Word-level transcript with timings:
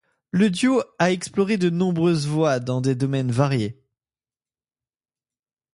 Le 0.31 0.49
duo 0.49 0.81
a 0.97 1.11
exploré 1.11 1.57
de 1.57 1.69
nombreuses 1.69 2.25
voies, 2.25 2.59
dans 2.59 2.81
des 2.81 2.95
domaines 2.95 3.31
variés. 3.31 3.79